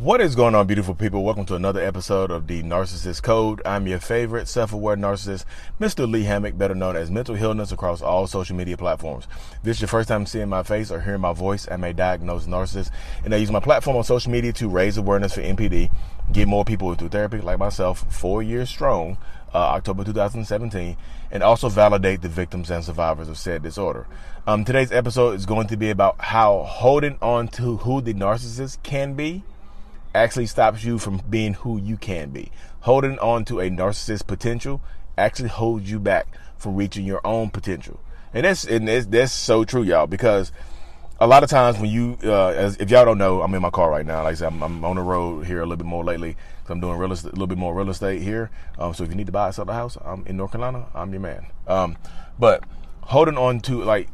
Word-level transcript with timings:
What 0.00 0.20
is 0.20 0.36
going 0.36 0.54
on, 0.54 0.68
beautiful 0.68 0.94
people? 0.94 1.24
Welcome 1.24 1.44
to 1.46 1.56
another 1.56 1.80
episode 1.80 2.30
of 2.30 2.46
the 2.46 2.62
Narcissist 2.62 3.20
Code. 3.24 3.60
I'm 3.66 3.88
your 3.88 3.98
favorite 3.98 4.46
self-aware 4.46 4.94
narcissist, 4.94 5.44
Mr. 5.80 6.08
Lee 6.08 6.22
Hammock, 6.22 6.56
better 6.56 6.76
known 6.76 6.94
as 6.94 7.10
Mental 7.10 7.34
Healness 7.34 7.72
across 7.72 8.00
all 8.00 8.28
social 8.28 8.54
media 8.54 8.76
platforms. 8.76 9.26
This 9.64 9.78
is 9.78 9.80
your 9.80 9.88
first 9.88 10.08
time 10.08 10.24
seeing 10.24 10.48
my 10.48 10.62
face 10.62 10.92
or 10.92 11.00
hearing 11.00 11.22
my 11.22 11.32
voice, 11.32 11.66
I'm 11.68 11.82
a 11.82 11.92
diagnosed 11.92 12.46
narcissist, 12.46 12.92
and 13.24 13.34
I 13.34 13.38
use 13.38 13.50
my 13.50 13.58
platform 13.58 13.96
on 13.96 14.04
social 14.04 14.30
media 14.30 14.52
to 14.52 14.68
raise 14.68 14.98
awareness 14.98 15.34
for 15.34 15.40
NPD, 15.40 15.90
get 16.30 16.46
more 16.46 16.64
people 16.64 16.92
into 16.92 17.08
therapy 17.08 17.40
like 17.40 17.58
myself, 17.58 18.04
four 18.08 18.40
years 18.40 18.68
strong, 18.68 19.18
uh, 19.52 19.58
October 19.58 20.04
2017, 20.04 20.96
and 21.32 21.42
also 21.42 21.68
validate 21.68 22.22
the 22.22 22.28
victims 22.28 22.70
and 22.70 22.84
survivors 22.84 23.28
of 23.28 23.36
said 23.36 23.64
disorder. 23.64 24.06
Um, 24.46 24.64
today's 24.64 24.92
episode 24.92 25.34
is 25.34 25.44
going 25.44 25.66
to 25.66 25.76
be 25.76 25.90
about 25.90 26.20
how 26.20 26.62
holding 26.62 27.18
on 27.20 27.48
to 27.48 27.78
who 27.78 28.00
the 28.00 28.14
narcissist 28.14 28.80
can 28.84 29.14
be 29.14 29.42
actually 30.18 30.46
stops 30.46 30.84
you 30.84 30.98
from 30.98 31.22
being 31.30 31.54
who 31.54 31.78
you 31.78 31.96
can 31.96 32.30
be. 32.30 32.50
Holding 32.80 33.18
on 33.18 33.44
to 33.46 33.60
a 33.60 33.70
narcissist 33.70 34.26
potential 34.26 34.80
actually 35.16 35.48
holds 35.48 35.90
you 35.90 35.98
back 35.98 36.26
from 36.56 36.76
reaching 36.76 37.04
your 37.04 37.20
own 37.24 37.50
potential. 37.50 38.00
And 38.34 38.44
that's 38.44 38.64
and 38.64 38.86
that's, 38.86 39.06
that's 39.06 39.32
so 39.32 39.64
true, 39.64 39.82
y'all, 39.82 40.06
because 40.06 40.52
a 41.20 41.26
lot 41.26 41.42
of 41.42 41.50
times 41.50 41.78
when 41.78 41.90
you, 41.90 42.16
uh, 42.22 42.48
as, 42.48 42.76
if 42.76 42.90
y'all 42.90 43.04
don't 43.04 43.18
know, 43.18 43.42
I'm 43.42 43.52
in 43.54 43.62
my 43.62 43.70
car 43.70 43.90
right 43.90 44.06
now. 44.06 44.22
Like 44.22 44.32
I 44.32 44.34
said, 44.34 44.48
I'm, 44.48 44.62
I'm 44.62 44.84
on 44.84 44.96
the 44.96 45.02
road 45.02 45.46
here 45.46 45.58
a 45.58 45.62
little 45.62 45.76
bit 45.76 45.86
more 45.86 46.04
lately. 46.04 46.36
So 46.66 46.74
I'm 46.74 46.80
doing 46.80 46.98
real 46.98 47.12
estate, 47.12 47.30
a 47.30 47.32
little 47.32 47.46
bit 47.46 47.58
more 47.58 47.74
real 47.74 47.90
estate 47.90 48.22
here. 48.22 48.50
Um, 48.78 48.94
so 48.94 49.04
if 49.04 49.10
you 49.10 49.16
need 49.16 49.26
to 49.26 49.32
buy 49.32 49.48
or 49.48 49.52
sell 49.52 49.68
a 49.68 49.72
house, 49.72 49.96
I'm 50.04 50.24
in 50.26 50.36
North 50.36 50.52
Carolina. 50.52 50.86
I'm 50.94 51.10
your 51.12 51.20
man. 51.20 51.46
Um, 51.66 51.96
but 52.38 52.62
holding 53.02 53.38
on 53.38 53.60
to 53.60 53.82
like 53.82 54.08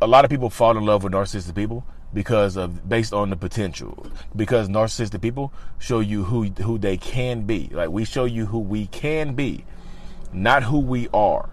a 0.00 0.06
lot 0.06 0.24
of 0.24 0.30
people 0.30 0.50
fall 0.50 0.76
in 0.76 0.84
love 0.84 1.04
with 1.04 1.12
narcissistic 1.12 1.54
people 1.54 1.84
because 2.12 2.56
of 2.56 2.88
based 2.88 3.12
on 3.12 3.30
the 3.30 3.36
potential. 3.36 4.06
Because 4.34 4.68
narcissistic 4.68 5.20
people 5.20 5.52
show 5.78 6.00
you 6.00 6.24
who 6.24 6.44
who 6.44 6.78
they 6.78 6.96
can 6.96 7.42
be. 7.42 7.68
Like 7.72 7.90
we 7.90 8.04
show 8.04 8.24
you 8.24 8.46
who 8.46 8.58
we 8.58 8.86
can 8.86 9.34
be 9.34 9.64
not 10.32 10.62
who 10.64 10.78
we 10.78 11.08
are. 11.14 11.48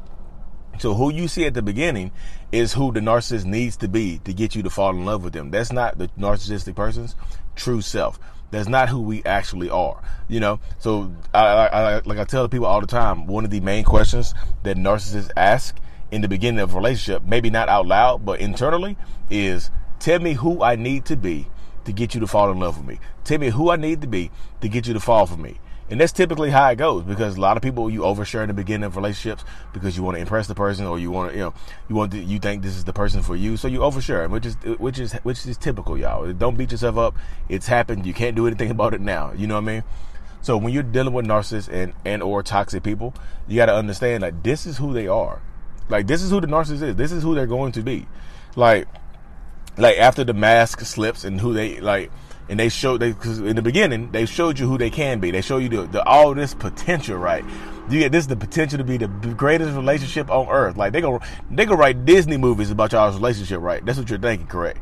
So 0.79 0.93
who 0.93 1.11
you 1.11 1.29
see 1.29 1.45
at 1.45 1.53
the 1.53 1.61
beginning 1.61 2.11
is 2.51 2.73
who 2.73 2.91
the 2.91 2.99
narcissist 2.99 3.45
needs 3.45 3.77
to 3.77 3.87
be 3.87 4.19
to 4.25 4.33
get 4.33 4.55
you 4.55 4.63
to 4.63 4.69
fall 4.69 4.89
in 4.89 5.05
love 5.05 5.23
with 5.23 5.31
them. 5.31 5.49
That's 5.51 5.71
not 5.71 5.97
the 5.97 6.09
narcissistic 6.17 6.75
person's 6.75 7.15
true 7.55 7.81
self. 7.81 8.19
That's 8.51 8.67
not 8.67 8.89
who 8.89 9.01
we 9.01 9.23
actually 9.23 9.69
are 9.69 10.01
you 10.27 10.39
know? 10.39 10.59
So 10.79 11.11
I, 11.33 11.67
I, 11.67 12.01
like 12.05 12.17
i 12.17 12.23
tell 12.23 12.47
people 12.47 12.67
all 12.67 12.81
the 12.81 12.87
time 12.87 13.27
one 13.27 13.45
of 13.45 13.51
the 13.51 13.59
main 13.59 13.83
questions 13.83 14.33
that 14.63 14.77
narcissists 14.77 15.31
ask 15.35 15.77
in 16.11 16.21
the 16.21 16.27
beginning 16.27 16.59
of 16.59 16.73
a 16.73 16.77
relationship 16.77 17.23
maybe 17.23 17.49
not 17.49 17.69
out 17.69 17.85
loud 17.85 18.25
but 18.25 18.39
internally 18.39 18.97
is 19.29 19.69
Tell 20.05 20.19
me 20.19 20.33
who 20.33 20.61
I 20.61 20.75
need 20.75 21.05
to 21.05 21.15
be 21.15 21.47
to 21.85 21.91
get 21.91 22.13
you 22.13 22.19
to 22.19 22.27
fall 22.27 22.51
in 22.51 22.59
love 22.59 22.77
with 22.77 22.85
me. 22.85 22.99
Tell 23.23 23.39
me 23.39 23.49
who 23.49 23.71
I 23.71 23.75
need 23.75 24.01
to 24.01 24.07
be 24.07 24.29
to 24.61 24.69
get 24.69 24.85
you 24.85 24.93
to 24.93 24.99
fall 24.99 25.25
for 25.25 25.35
me. 25.35 25.59
And 25.89 25.99
that's 25.99 26.11
typically 26.11 26.51
how 26.51 26.69
it 26.69 26.75
goes 26.75 27.01
because 27.01 27.37
a 27.37 27.41
lot 27.41 27.57
of 27.57 27.63
people 27.63 27.89
you 27.89 28.01
overshare 28.01 28.43
in 28.43 28.47
the 28.49 28.53
beginning 28.53 28.83
of 28.83 28.97
relationships 28.97 29.43
because 29.73 29.97
you 29.97 30.03
want 30.03 30.17
to 30.17 30.21
impress 30.21 30.45
the 30.45 30.53
person 30.53 30.85
or 30.85 30.99
you 30.99 31.09
want 31.09 31.31
to, 31.31 31.35
you 31.35 31.43
know, 31.45 31.53
you 31.89 31.95
want 31.95 32.11
to, 32.11 32.19
you 32.19 32.37
think 32.37 32.61
this 32.61 32.75
is 32.75 32.83
the 32.83 32.93
person 32.93 33.23
for 33.23 33.35
you. 33.35 33.57
So 33.57 33.67
you 33.67 33.79
overshare, 33.79 34.29
which 34.29 34.45
is, 34.45 34.55
which 34.77 34.99
is, 34.99 35.13
which 35.23 35.43
is 35.43 35.57
typical, 35.57 35.97
y'all. 35.97 36.31
Don't 36.33 36.55
beat 36.55 36.71
yourself 36.71 36.97
up. 36.97 37.15
It's 37.49 37.65
happened. 37.65 38.05
You 38.05 38.13
can't 38.13 38.35
do 38.35 38.45
anything 38.45 38.69
about 38.77 38.93
it 38.93 39.01
now. 39.01 39.33
You 39.35 39.47
know 39.47 39.55
what 39.55 39.63
I 39.63 39.73
mean? 39.73 39.83
So 40.43 40.55
when 40.55 40.71
you're 40.71 40.83
dealing 40.83 41.15
with 41.15 41.25
narcissists 41.25 41.67
and, 41.67 41.93
and 42.05 42.21
or 42.21 42.43
toxic 42.43 42.83
people, 42.83 43.15
you 43.47 43.55
got 43.55 43.65
to 43.65 43.75
understand 43.75 44.21
that 44.21 44.43
this 44.43 44.67
is 44.67 44.77
who 44.77 44.93
they 44.93 45.07
are. 45.07 45.41
Like 45.89 46.05
this 46.05 46.21
is 46.21 46.29
who 46.29 46.41
the 46.41 46.47
narcissist 46.47 46.83
is. 46.83 46.95
This 46.95 47.11
is 47.11 47.23
who 47.23 47.33
they're 47.33 47.47
going 47.47 47.71
to 47.71 47.81
be. 47.81 48.05
Like, 48.55 48.87
like 49.77 49.97
after 49.97 50.23
the 50.23 50.33
mask 50.33 50.81
slips 50.81 51.23
and 51.23 51.39
who 51.39 51.53
they 51.53 51.79
like 51.79 52.11
and 52.47 52.59
they 52.59 52.69
showed 52.69 52.99
they 52.99 53.11
because 53.11 53.39
in 53.39 53.55
the 53.55 53.61
beginning 53.61 54.11
they 54.11 54.25
showed 54.25 54.59
you 54.59 54.67
who 54.67 54.77
they 54.77 54.89
can 54.89 55.19
be. 55.19 55.31
They 55.31 55.41
show 55.41 55.57
you 55.57 55.69
the, 55.69 55.87
the 55.87 56.03
all 56.03 56.33
this 56.33 56.53
potential 56.53 57.17
right? 57.17 57.43
You 57.89 57.99
get 57.99 58.11
this 58.11 58.23
is 58.23 58.27
the 58.27 58.35
potential 58.35 58.77
to 58.77 58.83
be 58.83 58.97
the 58.97 59.07
greatest 59.07 59.75
relationship 59.75 60.29
on 60.29 60.47
earth. 60.49 60.77
Like 60.77 60.93
they 60.93 61.01
go 61.01 61.19
they 61.49 61.65
go 61.65 61.75
write 61.75 62.05
disney 62.05 62.37
movies 62.37 62.71
about 62.71 62.91
y'all's 62.91 63.15
relationship 63.15 63.61
right? 63.61 63.85
That's 63.85 63.97
what 63.97 64.09
you're 64.09 64.19
thinking 64.19 64.47
correct? 64.47 64.79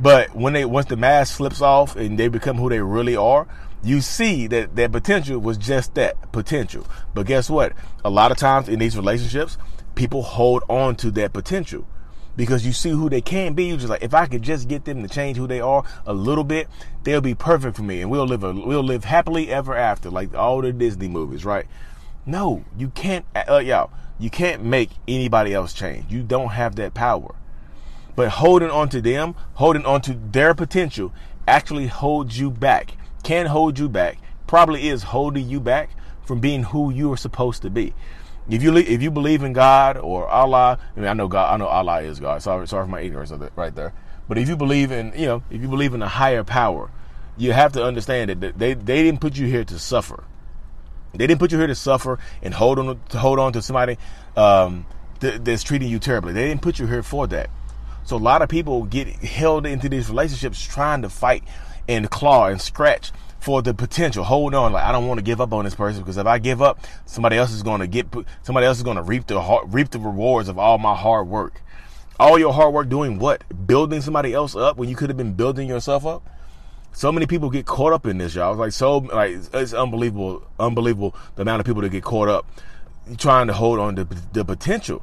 But 0.00 0.34
when 0.34 0.52
they 0.52 0.64
once 0.64 0.86
the 0.86 0.96
mask 0.96 1.36
slips 1.36 1.60
off 1.60 1.96
and 1.96 2.18
they 2.18 2.28
become 2.28 2.56
who 2.56 2.68
they 2.68 2.80
really 2.80 3.16
are 3.16 3.46
you 3.82 4.00
see 4.00 4.48
that 4.48 4.74
that 4.74 4.90
potential 4.90 5.38
was 5.38 5.56
just 5.56 5.94
that 5.94 6.32
potential. 6.32 6.84
But 7.14 7.26
guess 7.26 7.48
what? 7.48 7.72
A 8.04 8.10
lot 8.10 8.32
of 8.32 8.36
times 8.36 8.68
in 8.68 8.78
these 8.78 8.96
relationships 8.96 9.56
people 9.94 10.22
hold 10.22 10.62
on 10.68 10.94
to 10.96 11.10
that 11.12 11.32
potential 11.32 11.86
because 12.38 12.64
you 12.64 12.72
see 12.72 12.90
who 12.90 13.10
they 13.10 13.20
can 13.20 13.52
be. 13.52 13.64
You 13.64 13.76
just 13.76 13.88
like, 13.88 14.02
if 14.02 14.14
I 14.14 14.26
could 14.26 14.42
just 14.42 14.68
get 14.68 14.84
them 14.84 15.02
to 15.02 15.08
change 15.08 15.36
who 15.36 15.48
they 15.48 15.60
are 15.60 15.82
a 16.06 16.14
little 16.14 16.44
bit, 16.44 16.68
they'll 17.02 17.20
be 17.20 17.34
perfect 17.34 17.76
for 17.76 17.82
me, 17.82 18.00
and 18.00 18.10
we'll 18.10 18.28
live 18.28 18.44
a, 18.44 18.52
we'll 18.54 18.84
live 18.84 19.04
happily 19.04 19.50
ever 19.50 19.74
after, 19.76 20.08
like 20.08 20.34
all 20.34 20.62
the 20.62 20.72
Disney 20.72 21.08
movies, 21.08 21.44
right? 21.44 21.66
No, 22.24 22.64
you 22.78 22.90
can't, 22.90 23.26
uh, 23.34 23.58
y'all. 23.58 23.90
You 24.20 24.30
can't 24.30 24.64
make 24.64 24.90
anybody 25.06 25.52
else 25.52 25.72
change. 25.72 26.10
You 26.10 26.22
don't 26.22 26.50
have 26.50 26.76
that 26.76 26.94
power. 26.94 27.34
But 28.16 28.30
holding 28.30 28.70
on 28.70 28.88
to 28.90 29.00
them, 29.00 29.34
holding 29.54 29.84
on 29.84 30.00
to 30.02 30.14
their 30.14 30.54
potential, 30.54 31.12
actually 31.46 31.88
holds 31.88 32.38
you 32.38 32.50
back. 32.50 32.92
Can 33.24 33.46
hold 33.46 33.78
you 33.78 33.88
back. 33.88 34.18
Probably 34.46 34.88
is 34.88 35.04
holding 35.04 35.48
you 35.48 35.60
back 35.60 35.90
from 36.24 36.40
being 36.40 36.64
who 36.64 36.90
you 36.90 37.12
are 37.12 37.16
supposed 37.16 37.62
to 37.62 37.70
be. 37.70 37.94
If 38.48 38.62
you 38.62 38.74
if 38.76 39.02
you 39.02 39.10
believe 39.10 39.42
in 39.42 39.52
God 39.52 39.96
or 39.98 40.26
Allah, 40.26 40.78
I 40.96 41.00
mean 41.00 41.08
I 41.08 41.12
know 41.12 41.28
God, 41.28 41.52
I 41.52 41.56
know 41.58 41.66
Allah 41.66 42.02
is 42.02 42.18
God. 42.18 42.42
Sorry, 42.42 42.66
sorry 42.66 42.84
for 42.86 42.90
my 42.90 43.00
ignorance 43.00 43.30
of 43.30 43.42
it 43.42 43.52
right 43.56 43.74
there. 43.74 43.92
But 44.28 44.38
if 44.38 44.48
you 44.48 44.56
believe 44.56 44.90
in 44.90 45.12
you 45.16 45.26
know 45.26 45.42
if 45.50 45.60
you 45.60 45.68
believe 45.68 45.94
in 45.94 46.02
a 46.02 46.08
higher 46.08 46.44
power, 46.44 46.90
you 47.36 47.52
have 47.52 47.72
to 47.72 47.84
understand 47.84 48.30
that 48.30 48.58
they 48.58 48.74
they 48.74 49.02
didn't 49.02 49.20
put 49.20 49.36
you 49.36 49.46
here 49.46 49.64
to 49.64 49.78
suffer. 49.78 50.24
They 51.12 51.26
didn't 51.26 51.40
put 51.40 51.52
you 51.52 51.58
here 51.58 51.66
to 51.66 51.74
suffer 51.74 52.18
and 52.42 52.54
hold 52.54 52.78
on 52.78 53.00
to 53.10 53.18
hold 53.18 53.38
on 53.38 53.52
to 53.52 53.62
somebody 53.62 53.98
um, 54.36 54.86
that's 55.20 55.62
treating 55.62 55.88
you 55.88 55.98
terribly. 55.98 56.32
They 56.32 56.46
didn't 56.48 56.62
put 56.62 56.78
you 56.78 56.86
here 56.86 57.02
for 57.02 57.26
that. 57.26 57.50
So 58.04 58.16
a 58.16 58.18
lot 58.18 58.40
of 58.40 58.48
people 58.48 58.84
get 58.84 59.08
held 59.08 59.66
into 59.66 59.90
these 59.90 60.08
relationships 60.08 60.62
trying 60.62 61.02
to 61.02 61.10
fight 61.10 61.44
and 61.86 62.10
claw 62.10 62.46
and 62.46 62.60
scratch 62.60 63.12
for 63.48 63.62
the 63.62 63.72
potential. 63.72 64.24
Hold 64.24 64.54
on, 64.54 64.74
like 64.74 64.84
I 64.84 64.92
don't 64.92 65.06
want 65.06 65.16
to 65.16 65.22
give 65.22 65.40
up 65.40 65.54
on 65.54 65.64
this 65.64 65.74
person 65.74 66.02
because 66.02 66.18
if 66.18 66.26
I 66.26 66.38
give 66.38 66.60
up, 66.60 66.80
somebody 67.06 67.38
else 67.38 67.50
is 67.50 67.62
going 67.62 67.80
to 67.80 67.86
get 67.86 68.06
somebody 68.42 68.66
else 68.66 68.76
is 68.76 68.82
going 68.82 68.98
to 68.98 69.02
reap 69.02 69.26
the 69.26 69.62
reap 69.68 69.88
the 69.88 69.98
rewards 69.98 70.50
of 70.50 70.58
all 70.58 70.76
my 70.76 70.94
hard 70.94 71.28
work. 71.28 71.62
All 72.20 72.38
your 72.38 72.52
hard 72.52 72.74
work 72.74 72.90
doing 72.90 73.18
what? 73.18 73.42
Building 73.66 74.02
somebody 74.02 74.34
else 74.34 74.54
up 74.54 74.76
when 74.76 74.90
you 74.90 74.96
could 74.96 75.08
have 75.08 75.16
been 75.16 75.32
building 75.32 75.66
yourself 75.66 76.04
up. 76.04 76.28
So 76.92 77.10
many 77.10 77.24
people 77.24 77.48
get 77.48 77.64
caught 77.64 77.94
up 77.94 78.04
in 78.04 78.18
this, 78.18 78.34
y'all. 78.34 78.54
Like 78.54 78.72
so, 78.72 78.98
like 78.98 79.34
it's 79.54 79.72
unbelievable, 79.72 80.46
unbelievable 80.60 81.16
the 81.36 81.40
amount 81.40 81.60
of 81.60 81.66
people 81.66 81.80
that 81.80 81.88
get 81.88 82.04
caught 82.04 82.28
up 82.28 82.44
trying 83.16 83.46
to 83.46 83.54
hold 83.54 83.78
on 83.78 83.96
to 83.96 84.04
the 84.34 84.44
potential. 84.44 85.02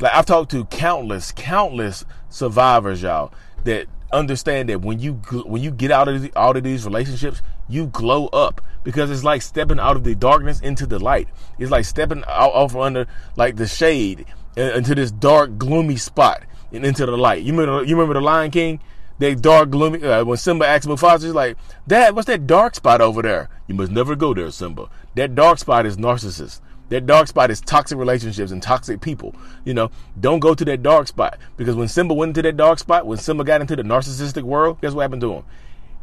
Like 0.00 0.12
I've 0.12 0.26
talked 0.26 0.50
to 0.50 0.64
countless, 0.64 1.30
countless 1.30 2.04
survivors, 2.30 3.02
y'all, 3.02 3.32
that 3.62 3.86
understand 4.16 4.68
that 4.68 4.80
when 4.80 4.98
you 4.98 5.14
when 5.46 5.62
you 5.62 5.70
get 5.70 5.90
out 5.90 6.08
of 6.08 6.22
the, 6.22 6.32
out 6.36 6.56
of 6.56 6.64
these 6.64 6.84
relationships, 6.84 7.42
you 7.68 7.86
glow 7.86 8.26
up 8.28 8.60
because 8.84 9.10
it's 9.10 9.24
like 9.24 9.42
stepping 9.42 9.78
out 9.78 9.96
of 9.96 10.04
the 10.04 10.14
darkness 10.14 10.60
into 10.60 10.86
the 10.86 10.98
light. 10.98 11.28
It's 11.58 11.70
like 11.70 11.84
stepping 11.84 12.24
out 12.26 12.52
off 12.52 12.74
under 12.74 13.06
like 13.36 13.56
the 13.56 13.66
shade 13.66 14.26
into 14.56 14.94
this 14.94 15.10
dark, 15.10 15.58
gloomy 15.58 15.96
spot 15.96 16.42
and 16.72 16.84
into 16.84 17.06
the 17.06 17.16
light. 17.16 17.42
You 17.42 17.52
remember 17.52 17.84
you 17.84 17.96
remember 17.96 18.14
the 18.14 18.24
Lion 18.24 18.50
King? 18.50 18.80
That 19.18 19.40
dark, 19.40 19.70
gloomy. 19.70 20.04
Uh, 20.04 20.24
when 20.24 20.36
Simba 20.36 20.66
asked 20.66 20.86
Mufasa, 20.86 21.22
he's 21.22 21.32
like, 21.32 21.56
"Dad, 21.88 22.14
what's 22.14 22.26
that 22.26 22.46
dark 22.46 22.74
spot 22.74 23.00
over 23.00 23.22
there?" 23.22 23.48
You 23.66 23.74
must 23.74 23.90
never 23.90 24.14
go 24.14 24.34
there, 24.34 24.50
Simba. 24.50 24.90
That 25.14 25.34
dark 25.34 25.58
spot 25.58 25.86
is 25.86 25.96
narcissist. 25.96 26.60
That 26.88 27.06
dark 27.06 27.26
spot 27.26 27.50
is 27.50 27.60
toxic 27.60 27.98
relationships 27.98 28.52
and 28.52 28.62
toxic 28.62 29.00
people. 29.00 29.34
You 29.64 29.74
know, 29.74 29.90
don't 30.18 30.38
go 30.38 30.54
to 30.54 30.64
that 30.66 30.82
dark 30.82 31.08
spot 31.08 31.38
because 31.56 31.74
when 31.74 31.88
Simba 31.88 32.14
went 32.14 32.30
into 32.30 32.42
that 32.42 32.56
dark 32.56 32.78
spot, 32.78 33.06
when 33.06 33.18
Simba 33.18 33.44
got 33.44 33.60
into 33.60 33.74
the 33.74 33.82
narcissistic 33.82 34.42
world, 34.42 34.80
guess 34.80 34.92
what 34.92 35.02
happened 35.02 35.22
to 35.22 35.32
him? 35.32 35.44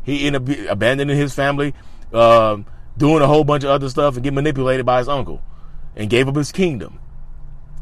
He 0.03 0.27
ended 0.27 0.67
up 0.67 0.71
abandoning 0.71 1.17
his 1.17 1.33
family, 1.33 1.73
um, 2.11 2.65
doing 2.97 3.21
a 3.21 3.27
whole 3.27 3.45
bunch 3.45 3.63
of 3.63 3.69
other 3.69 3.89
stuff, 3.89 4.15
and 4.15 4.23
get 4.23 4.33
manipulated 4.33 4.85
by 4.85 4.97
his 4.99 5.07
uncle, 5.07 5.41
and 5.95 6.09
gave 6.09 6.27
up 6.27 6.35
his 6.35 6.51
kingdom, 6.51 6.99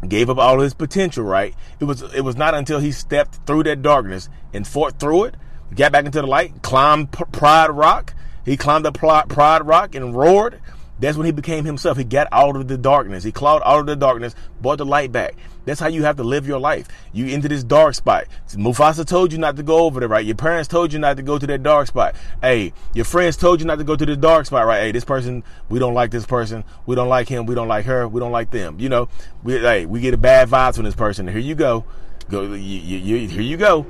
gave 0.08 0.30
up 0.30 0.38
all 0.38 0.60
his 0.60 0.76
potential. 0.76 1.24
Right? 1.24 1.56
It 1.80 1.86
was 1.86 2.04
it 2.14 2.22
was 2.22 2.36
not 2.36 2.54
until 2.54 2.80
he 2.80 2.92
stepped 2.92 3.40
through 3.48 3.64
that 3.64 3.82
darkness 3.82 4.30
and 4.54 4.68
fought 4.68 5.00
through 5.00 5.24
it, 5.24 5.36
got 5.74 5.92
back 5.92 6.06
into 6.06 6.22
the 6.22 6.28
light, 6.28 6.62
climbed 6.62 7.12
Pride 7.12 7.72
Rock. 7.72 8.14
He 8.46 8.58
climbed 8.58 8.86
up 8.86 8.94
Pride 8.94 9.66
Rock 9.66 9.96
and 9.96 10.16
roared 10.16 10.62
that's 11.02 11.18
when 11.18 11.26
he 11.26 11.32
became 11.32 11.66
himself. 11.66 11.98
He 11.98 12.04
got 12.04 12.28
out 12.32 12.56
of 12.56 12.68
the 12.68 12.78
darkness. 12.78 13.24
He 13.24 13.32
clawed 13.32 13.64
out 13.66 13.80
of 13.80 13.86
the 13.88 13.96
darkness, 13.96 14.36
brought 14.62 14.78
the 14.78 14.86
light 14.86 15.12
back. 15.12 15.36
That's 15.66 15.80
how 15.80 15.88
you 15.88 16.04
have 16.04 16.18
to 16.18 16.24
live 16.24 16.48
your 16.48 16.60
life. 16.60 16.88
You 17.12 17.26
into 17.26 17.48
this 17.48 17.64
dark 17.64 17.96
spot. 17.96 18.26
Mufasa 18.52 19.06
told 19.06 19.32
you 19.32 19.40
not 19.40 19.56
to 19.58 19.64
go 19.64 19.86
over 19.86 20.00
there, 20.00 20.10
right? 20.10 20.26
Your 20.26 20.36
parents 20.36 20.68
told 20.68 20.94
you 20.94 21.00
not 21.00 21.18
to 21.18 21.24
go 21.24 21.40
to 21.40 21.48
that 21.48 21.64
dark 21.64 21.88
spot. 21.88 22.16
Hey, 22.40 22.74
your 22.94 23.06
friends 23.06 23.36
told 23.36 23.60
you 23.60 23.66
not 23.66 23.80
to 23.80 23.84
go 23.84 23.96
to 23.96 24.06
the 24.06 24.16
dark 24.16 24.46
spot, 24.46 24.66
right? 24.68 24.82
Hey, 24.82 24.92
this 24.92 25.06
person, 25.06 25.44
we 25.70 25.80
don't 25.80 25.96
like 25.96 26.12
this 26.12 26.26
person. 26.26 26.64
We 26.86 26.96
don't 26.96 27.10
like 27.10 27.28
him. 27.28 27.48
We 27.48 27.56
don't 27.56 27.68
like 27.68 27.86
her. 27.86 28.08
We 28.08 28.20
don't 28.20 28.32
like 28.32 28.52
them. 28.52 28.80
You 28.80 28.90
know, 28.90 29.10
we, 29.44 29.54
hey, 29.60 29.88
we 29.88 30.02
get 30.02 30.14
a 30.14 30.18
bad 30.18 30.50
vibes 30.50 30.76
from 30.76 30.86
this 30.86 30.96
person. 30.96 31.28
Here 31.28 31.40
you 31.40 31.56
go. 31.56 31.84
Go, 32.30 32.44
you, 32.54 32.58
you, 32.58 32.98
you, 32.98 33.28
here 33.28 33.42
you 33.42 33.58
go. 33.58 33.88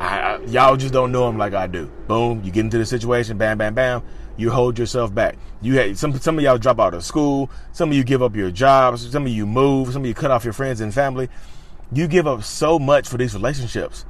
I, 0.00 0.18
I, 0.18 0.40
y'all 0.44 0.76
just 0.76 0.92
don't 0.92 1.12
know 1.12 1.28
him 1.28 1.38
like 1.38 1.54
I 1.54 1.66
do. 1.66 1.86
Boom, 2.06 2.42
you 2.44 2.50
get 2.50 2.60
into 2.60 2.78
the 2.78 2.86
situation, 2.86 3.38
bam, 3.38 3.58
bam, 3.58 3.74
bam. 3.74 4.02
You 4.36 4.50
hold 4.50 4.78
yourself 4.78 5.14
back. 5.14 5.36
You 5.62 5.78
had 5.78 5.96
some 5.98 6.18
some 6.18 6.38
of 6.38 6.44
y'all 6.44 6.58
drop 6.58 6.78
out 6.78 6.94
of 6.94 7.04
school. 7.04 7.50
Some 7.72 7.90
of 7.90 7.96
you 7.96 8.04
give 8.04 8.22
up 8.22 8.36
your 8.36 8.50
jobs. 8.50 9.10
Some 9.10 9.24
of 9.24 9.32
you 9.32 9.46
move. 9.46 9.92
Some 9.92 10.02
of 10.02 10.06
you 10.06 10.14
cut 10.14 10.30
off 10.30 10.44
your 10.44 10.52
friends 10.52 10.80
and 10.80 10.92
family. 10.92 11.28
You 11.92 12.06
give 12.06 12.26
up 12.26 12.42
so 12.42 12.78
much 12.78 13.08
for 13.08 13.16
these 13.16 13.34
relationships, 13.34 14.04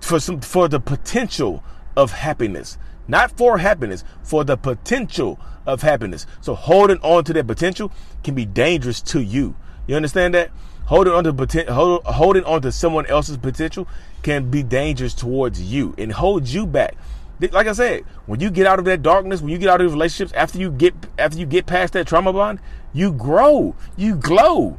for 0.00 0.20
some 0.20 0.40
for 0.40 0.68
the 0.68 0.80
potential 0.80 1.62
of 1.96 2.12
happiness, 2.12 2.76
not 3.08 3.36
for 3.36 3.58
happiness, 3.58 4.04
for 4.22 4.44
the 4.44 4.56
potential 4.56 5.38
of 5.66 5.82
happiness. 5.82 6.26
So 6.40 6.54
holding 6.54 6.98
on 6.98 7.24
to 7.24 7.32
that 7.34 7.46
potential 7.46 7.92
can 8.22 8.34
be 8.34 8.44
dangerous 8.44 9.00
to 9.02 9.20
you. 9.20 9.56
You 9.86 9.96
understand 9.96 10.34
that? 10.34 10.50
Holding 10.86 11.12
on 11.12 11.24
to 11.24 11.32
potential, 11.32 11.72
hold, 11.74 12.04
holding 12.04 12.44
on 12.44 12.62
to 12.62 12.72
someone 12.72 13.06
else's 13.06 13.36
potential 13.36 13.86
can 14.22 14.50
be 14.50 14.62
dangerous 14.62 15.14
towards 15.14 15.62
you 15.62 15.94
and 15.96 16.12
hold 16.12 16.48
you 16.48 16.66
back. 16.66 16.96
Like 17.40 17.66
I 17.66 17.72
said, 17.72 18.04
when 18.26 18.40
you 18.40 18.50
get 18.50 18.66
out 18.66 18.78
of 18.78 18.84
that 18.84 19.02
darkness, 19.02 19.40
when 19.40 19.50
you 19.50 19.58
get 19.58 19.70
out 19.70 19.80
of 19.80 19.90
relationships, 19.90 20.32
after 20.34 20.58
you 20.58 20.70
get 20.70 20.94
after 21.18 21.38
you 21.38 21.46
get 21.46 21.66
past 21.66 21.94
that 21.94 22.06
trauma 22.06 22.32
bond, 22.32 22.60
you 22.92 23.12
grow, 23.12 23.74
you 23.96 24.16
glow. 24.16 24.78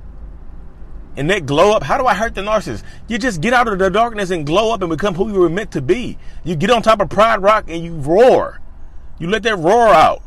And 1.18 1.30
that 1.30 1.46
glow 1.46 1.76
up, 1.76 1.84
how 1.84 1.98
do 1.98 2.06
I 2.06 2.14
hurt 2.14 2.36
the 2.36 2.42
narcissist? 2.42 2.84
You 3.08 3.18
just 3.18 3.42
get 3.42 3.54
out 3.54 3.68
of 3.68 3.80
the 3.80 3.90
darkness 3.90 4.30
and 4.30 4.46
glow 4.46 4.74
up 4.74 4.82
and 4.82 4.90
become 4.90 5.16
who 5.16 5.32
you 5.32 5.40
were 5.40 5.50
meant 5.50 5.72
to 5.72 5.82
be. 5.82 6.18
You 6.44 6.56
get 6.56 6.70
on 6.70 6.82
top 6.82 7.02
of 7.02 7.10
Pride 7.10 7.42
Rock 7.42 7.66
and 7.68 7.84
you 7.84 7.96
roar. 7.96 8.62
You 9.20 9.28
let 9.28 9.44
that 9.44 9.58
roar 9.58 9.90
out. 9.90 10.22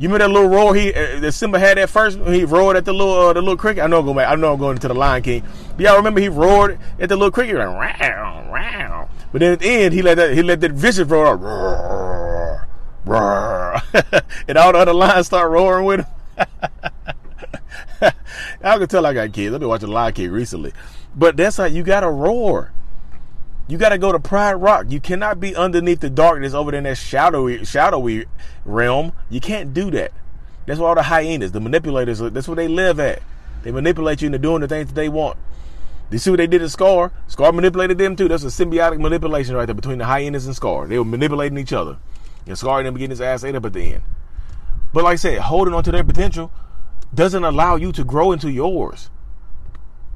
You 0.00 0.08
remember 0.08 0.24
that 0.24 0.32
little 0.32 0.48
roar 0.48 0.74
he 0.74 0.94
uh, 0.94 1.20
that 1.20 1.32
Simba 1.32 1.58
had 1.58 1.76
at 1.76 1.90
first 1.90 2.18
he 2.20 2.46
roared 2.46 2.74
at 2.74 2.86
the 2.86 2.92
little 2.94 3.12
uh, 3.12 3.34
the 3.34 3.42
little 3.42 3.58
cricket. 3.58 3.84
I 3.84 3.86
know 3.86 3.98
I'm 3.98 4.06
going 4.06 4.18
I 4.18 4.34
know 4.34 4.54
I'm 4.54 4.58
going 4.58 4.78
into 4.78 4.88
the 4.88 4.94
Lion 4.94 5.22
King. 5.22 5.42
But 5.76 5.84
y'all 5.84 5.96
remember 5.98 6.20
he 6.20 6.30
roared 6.30 6.78
at 6.98 7.10
the 7.10 7.16
little 7.16 7.30
cricket 7.30 7.56
like 7.56 7.66
row, 8.00 8.50
row. 8.50 9.08
But 9.30 9.40
then 9.40 9.52
at 9.52 9.60
the 9.60 9.68
end 9.68 9.92
he 9.92 10.00
let 10.00 10.14
that 10.14 10.32
he 10.32 10.42
let 10.42 10.62
that 10.62 10.72
vicious 10.72 11.06
roar 11.06 11.26
out. 11.26 11.42
Roar, 11.42 12.66
roar. 13.04 13.82
and 14.48 14.56
all 14.56 14.72
the 14.72 14.78
other 14.78 14.94
lions 14.94 15.26
start 15.26 15.50
roaring 15.50 15.84
with 15.84 16.00
him. 16.00 16.06
I 18.62 18.78
can 18.78 18.88
tell 18.88 19.04
I 19.04 19.12
got 19.12 19.34
kids. 19.34 19.52
I've 19.52 19.60
been 19.60 19.68
watching 19.68 19.90
Lion 19.90 20.14
King 20.14 20.30
recently. 20.30 20.72
But 21.14 21.36
that's 21.36 21.58
how 21.58 21.66
you 21.66 21.82
gotta 21.82 22.08
roar. 22.08 22.72
You 23.70 23.78
got 23.78 23.90
to 23.90 23.98
go 23.98 24.10
to 24.10 24.18
Pride 24.18 24.54
Rock. 24.54 24.86
You 24.88 24.98
cannot 24.98 25.38
be 25.38 25.54
underneath 25.54 26.00
the 26.00 26.10
darkness 26.10 26.54
over 26.54 26.72
there 26.72 26.78
in 26.78 26.84
that 26.84 26.96
shadowy, 26.96 27.64
shadowy 27.64 28.26
realm. 28.64 29.12
You 29.28 29.40
can't 29.40 29.72
do 29.72 29.92
that. 29.92 30.10
That's 30.66 30.80
where 30.80 30.88
all 30.88 30.96
the 30.96 31.04
hyenas, 31.04 31.52
the 31.52 31.60
manipulators, 31.60 32.18
that's 32.18 32.48
where 32.48 32.56
they 32.56 32.66
live 32.66 32.98
at. 32.98 33.22
They 33.62 33.70
manipulate 33.70 34.22
you 34.22 34.26
into 34.26 34.40
doing 34.40 34.62
the 34.62 34.66
things 34.66 34.88
that 34.88 34.94
they 34.96 35.08
want. 35.08 35.38
You 36.10 36.18
see 36.18 36.30
what 36.30 36.38
they 36.38 36.48
did 36.48 36.58
to 36.58 36.68
Scar? 36.68 37.12
Scar 37.28 37.52
manipulated 37.52 37.96
them 37.96 38.16
too. 38.16 38.26
That's 38.26 38.42
a 38.42 38.48
symbiotic 38.48 38.98
manipulation 38.98 39.54
right 39.54 39.66
there 39.66 39.74
between 39.74 39.98
the 39.98 40.06
hyenas 40.06 40.46
and 40.46 40.56
Scar. 40.56 40.88
They 40.88 40.98
were 40.98 41.04
manipulating 41.04 41.56
each 41.56 41.72
other. 41.72 41.96
And 42.46 42.58
Scar 42.58 42.78
ended 42.78 42.94
up 42.94 42.98
getting 42.98 43.10
his 43.10 43.20
ass 43.20 43.44
ate 43.44 43.54
up 43.54 43.64
at 43.64 43.72
the 43.72 43.94
end. 43.94 44.02
But 44.92 45.04
like 45.04 45.12
I 45.12 45.16
said, 45.16 45.38
holding 45.38 45.74
on 45.74 45.84
to 45.84 45.92
their 45.92 46.02
potential 46.02 46.50
doesn't 47.14 47.44
allow 47.44 47.76
you 47.76 47.92
to 47.92 48.02
grow 48.02 48.32
into 48.32 48.50
yours 48.50 49.10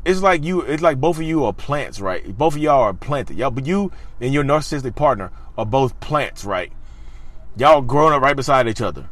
it's 0.04 0.20
like 0.20 0.44
you 0.44 0.60
it's 0.60 0.82
like 0.82 1.00
both 1.00 1.16
of 1.16 1.22
you 1.22 1.44
are 1.44 1.52
plants 1.52 2.00
right? 2.00 2.36
Both 2.36 2.54
of 2.54 2.60
y'all 2.60 2.82
are 2.82 2.94
planted. 2.94 3.36
Y'all 3.36 3.50
but 3.50 3.66
you 3.66 3.90
and 4.20 4.32
your 4.32 4.44
narcissistic 4.44 4.94
partner 4.94 5.30
are 5.56 5.66
both 5.66 5.98
plants 6.00 6.44
right? 6.44 6.72
Y'all 7.56 7.80
growing 7.80 8.12
up 8.12 8.22
right 8.22 8.36
beside 8.36 8.68
each 8.68 8.80
other. 8.80 9.08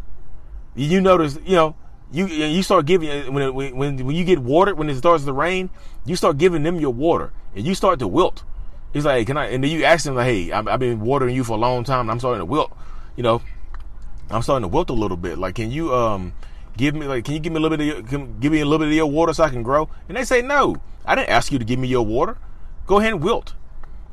You 0.75 1.01
notice 1.01 1.39
you 1.45 1.57
know 1.57 1.75
you 2.11 2.27
you 2.27 2.63
start 2.63 2.87
giving 2.87 3.33
when 3.33 3.55
when 3.55 3.77
when 3.77 4.11
you 4.11 4.25
get 4.25 4.39
watered 4.39 4.77
when 4.77 4.91
it 4.91 4.97
starts 4.97 5.25
to 5.25 5.33
rain 5.33 5.71
you 6.05 6.17
start 6.17 6.37
giving 6.37 6.63
them 6.63 6.77
your 6.77 6.93
water 6.93 7.33
and 7.55 7.67
you 7.67 7.75
start 7.75 7.99
to 8.01 8.09
wilt. 8.09 8.45
He's 8.93 9.07
like 9.07 9.27
can 9.27 9.39
i 9.39 9.47
and 9.47 9.65
then 9.65 9.71
you 9.71 9.85
ask 9.85 10.05
them 10.05 10.15
like 10.15 10.27
hey 10.27 10.53
i've 10.53 10.81
been 10.81 11.01
watering 11.01 11.35
you 11.35 11.45
for 11.45 11.55
a 11.55 11.61
long 11.61 11.85
time 11.85 12.01
and 12.01 12.11
i'm 12.11 12.19
starting 12.19 12.41
to 12.41 12.45
wilt. 12.45 12.77
You 13.17 13.23
know 13.23 13.43
i'm 14.31 14.43
starting 14.43 14.63
to 14.63 14.69
wilt 14.69 14.91
a 14.91 14.95
little 14.95 15.17
bit. 15.17 15.39
Like 15.39 15.55
can 15.55 15.71
you 15.71 15.95
um 15.95 16.35
give 16.77 16.95
me 16.95 17.07
like 17.07 17.25
can 17.25 17.35
you 17.35 17.41
give 17.41 17.53
me 17.53 17.59
a 17.59 17.61
little 17.61 17.77
bit 17.77 17.97
of 17.97 18.11
your, 18.11 18.29
give 18.29 18.53
me 18.53 18.61
a 18.61 18.65
little 18.65 18.79
bit 18.79 18.89
of 18.89 18.95
your 18.95 19.07
water 19.11 19.33
so 19.33 19.45
I 19.45 19.51
can 19.51 19.63
grow? 19.63 19.89
And 20.09 20.17
they 20.17 20.25
say 20.25 20.43
no. 20.43 20.77
I 21.05 21.15
didn't 21.15 21.31
ask 21.31 21.53
you 21.53 21.59
to 21.59 21.65
give 21.65 21.79
me 21.79 21.89
your 21.89 22.05
water. 22.05 22.39
Go 22.87 22.99
ahead 22.99 23.13
and 23.13 23.23
wilt. 23.23 23.55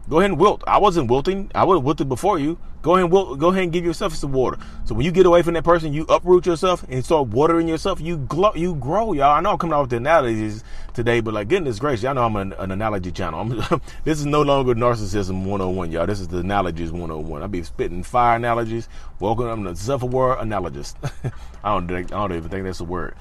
Go 0.10 0.20
ahead 0.20 0.32
and 0.32 0.40
wilt. 0.40 0.64
I 0.66 0.80
wasn't 0.80 1.10
wilting. 1.10 1.52
I 1.54 1.64
would 1.64 1.76
have 1.76 1.84
wilted 1.84 2.10
before 2.10 2.40
you. 2.40 2.58
Go 2.82 2.94
ahead 2.94 3.04
and 3.04 3.12
wilt, 3.12 3.38
go 3.38 3.50
ahead 3.50 3.64
and 3.64 3.74
give 3.74 3.86
yourself 3.86 4.16
some 4.16 4.32
water. 4.32 4.58
So 4.86 4.96
when 4.96 5.06
you 5.06 5.12
get 5.12 5.26
away 5.26 5.44
from 5.44 5.54
that 5.54 5.66
person, 5.66 5.94
you 5.94 6.06
uproot 6.08 6.46
yourself 6.46 6.84
and 6.90 7.04
start 7.06 7.28
watering 7.28 7.68
yourself. 7.68 8.02
You 8.02 8.18
glow, 8.18 8.54
you 8.56 8.74
grow, 8.76 9.14
y'all. 9.14 9.36
I 9.36 9.42
know 9.42 9.52
I'm 9.52 9.58
coming 9.58 9.74
out 9.74 9.82
with 9.82 9.90
the 9.92 9.98
analogies 9.98 10.64
today, 10.94 11.20
but 11.20 11.34
like 11.34 11.50
goodness 11.50 11.78
gracious, 11.78 12.04
y'all 12.04 12.16
know 12.16 12.26
I'm 12.26 12.38
an, 12.38 12.54
an 12.54 12.72
analogy 12.72 13.12
channel. 13.12 13.46
this 14.06 14.20
is 14.20 14.26
no 14.26 14.42
longer 14.42 14.74
narcissism 14.74 15.44
101, 15.46 15.92
y'all. 15.92 16.08
This 16.08 16.22
is 16.22 16.30
the 16.30 16.38
analogies 16.38 16.92
101. 16.92 17.42
I'll 17.42 17.48
be 17.48 17.62
spitting 17.62 18.02
fire 18.02 18.38
analogies. 18.38 18.88
Welcome, 19.20 19.48
I'm 19.48 19.64
the 19.64 19.76
self-aware 19.76 20.38
analogist. 20.38 20.96
I 21.64 21.80
don't, 21.80 21.92
I 21.92 22.02
don't 22.02 22.32
even 22.32 22.50
think 22.50 22.64
that's 22.64 22.80
a 22.80 22.86
word. 22.86 23.14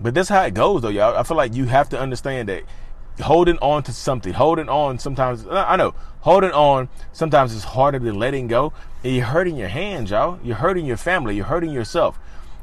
But 0.00 0.14
that's 0.14 0.28
how 0.28 0.42
it 0.42 0.54
goes, 0.54 0.82
though, 0.82 0.88
y'all. 0.88 1.16
I 1.16 1.24
feel 1.24 1.36
like 1.36 1.54
you 1.54 1.66
have 1.66 1.90
to 1.90 2.00
understand 2.00 2.48
that 2.48 2.62
holding 3.20 3.58
on 3.58 3.82
to 3.84 3.92
something, 3.92 4.32
holding 4.32 4.68
on 4.68 4.98
sometimes, 4.98 5.46
I 5.48 5.76
know, 5.76 5.94
holding 6.20 6.52
on 6.52 6.88
sometimes 7.12 7.52
is 7.52 7.64
harder 7.64 7.98
than 7.98 8.14
letting 8.14 8.46
go. 8.46 8.72
And 9.04 9.14
you're 9.14 9.24
hurting 9.24 9.56
your 9.56 9.68
hands, 9.68 10.10
y'all. 10.10 10.38
You're 10.42 10.56
hurting 10.56 10.86
your 10.86 10.96
family. 10.96 11.36
You're 11.36 11.46
hurting 11.46 11.70
yourself. 11.70 12.18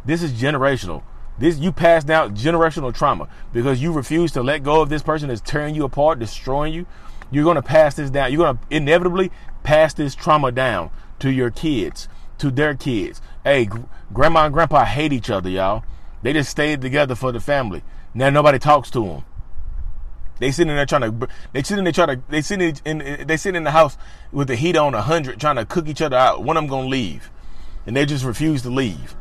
This 0.05 0.21
is 0.21 0.33
generational. 0.33 1.03
This 1.37 1.57
you 1.57 1.71
pass 1.71 2.03
down 2.03 2.35
generational 2.35 2.93
trauma 2.93 3.27
because 3.51 3.81
you 3.81 3.91
refuse 3.91 4.31
to 4.33 4.41
let 4.41 4.63
go 4.63 4.81
of 4.81 4.89
this 4.89 5.03
person 5.03 5.27
that's 5.27 5.41
tearing 5.41 5.75
you 5.75 5.83
apart, 5.83 6.19
destroying 6.19 6.73
you. 6.73 6.85
You're 7.31 7.53
to 7.53 7.61
pass 7.61 7.95
this 7.95 8.09
down. 8.09 8.31
You're 8.31 8.53
to 8.53 8.59
inevitably 8.69 9.31
pass 9.63 9.93
this 9.93 10.15
trauma 10.15 10.51
down 10.51 10.91
to 11.19 11.31
your 11.31 11.49
kids, 11.49 12.07
to 12.37 12.51
their 12.51 12.75
kids. 12.75 13.21
Hey, 13.43 13.67
grandma 14.13 14.45
and 14.45 14.53
grandpa 14.53 14.85
hate 14.85 15.11
each 15.11 15.29
other, 15.29 15.49
y'all. 15.49 15.83
They 16.21 16.33
just 16.33 16.49
stayed 16.49 16.81
together 16.81 17.15
for 17.15 17.31
the 17.31 17.39
family. 17.39 17.83
Now 18.13 18.29
nobody 18.29 18.59
talks 18.59 18.89
to 18.91 19.03
them. 19.03 19.25
They 20.39 20.51
sitting 20.51 20.75
there 20.75 20.85
trying 20.85 21.19
to. 21.19 21.27
They 21.53 21.63
sitting 21.63 21.83
there 21.83 21.93
trying 21.93 22.07
to. 22.09 22.23
They 22.29 22.41
sitting 22.41 22.75
in. 22.85 23.27
They 23.27 23.37
sitting 23.37 23.57
in 23.57 23.63
the 23.63 23.71
house 23.71 23.97
with 24.31 24.47
the 24.47 24.55
heat 24.55 24.75
on 24.75 24.93
hundred, 24.93 25.39
trying 25.39 25.55
to 25.55 25.65
cook 25.65 25.87
each 25.87 26.01
other 26.01 26.17
out. 26.17 26.43
One 26.43 26.57
of 26.57 26.63
them 26.63 26.69
gonna 26.69 26.87
leave, 26.87 27.31
and 27.85 27.95
they 27.95 28.05
just 28.05 28.25
refuse 28.25 28.61
to 28.63 28.69
leave. 28.69 29.15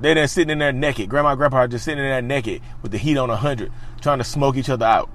They 0.00 0.14
then 0.14 0.28
sitting 0.28 0.50
in 0.50 0.58
there 0.58 0.72
naked. 0.72 1.08
Grandma 1.08 1.30
and 1.30 1.38
grandpa 1.38 1.58
are 1.58 1.68
just 1.68 1.84
sitting 1.84 2.04
in 2.04 2.10
there 2.10 2.22
naked 2.22 2.62
with 2.82 2.92
the 2.92 2.98
heat 2.98 3.16
on 3.16 3.28
hundred, 3.30 3.72
trying 4.00 4.18
to 4.18 4.24
smoke 4.24 4.56
each 4.56 4.68
other 4.68 4.86
out. 4.86 5.10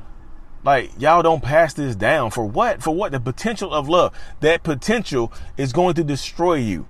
Like 0.64 0.92
y'all 1.00 1.22
don't 1.22 1.42
pass 1.42 1.74
this 1.74 1.96
down 1.96 2.32
for 2.32 2.46
what? 2.46 2.82
For 2.82 2.94
what? 2.94 3.12
The 3.12 3.20
potential 3.20 3.74
of 3.74 3.90
love. 3.90 4.14
That 4.40 4.64
potential 4.64 5.32
is 5.58 5.74
going 5.74 5.96
to 5.96 6.04
destroy 6.04 6.56
you. 6.56 6.88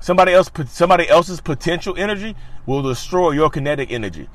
Somebody 0.00 0.32
else, 0.32 0.50
somebody 0.68 1.08
else's 1.08 1.40
potential 1.40 1.94
energy 1.96 2.36
will 2.66 2.82
destroy 2.82 3.30
your 3.30 3.50
kinetic 3.50 3.90
energy. 3.90 4.28